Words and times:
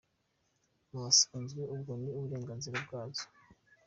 Mu 0.89 0.97
busanzwe, 1.05 1.61
ubwo 1.73 1.91
ni 2.01 2.09
uburenganzira 2.17 2.77
bwazo. 2.85 3.23